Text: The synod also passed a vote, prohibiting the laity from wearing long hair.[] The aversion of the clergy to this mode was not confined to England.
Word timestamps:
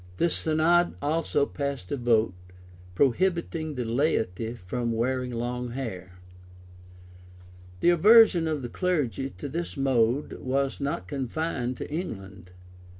The 0.17 0.31
synod 0.31 0.95
also 0.99 1.45
passed 1.45 1.91
a 1.91 1.95
vote, 1.95 2.33
prohibiting 2.95 3.75
the 3.75 3.85
laity 3.85 4.55
from 4.55 4.93
wearing 4.93 5.29
long 5.29 5.73
hair.[] 5.73 6.13
The 7.81 7.91
aversion 7.91 8.47
of 8.47 8.63
the 8.63 8.67
clergy 8.69 9.29
to 9.37 9.47
this 9.47 9.77
mode 9.77 10.39
was 10.41 10.79
not 10.81 11.07
confined 11.07 11.77
to 11.77 11.91
England. 11.91 12.49